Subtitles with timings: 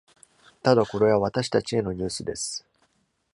[0.63, 2.65] ただ、これは私たちへのニュースです。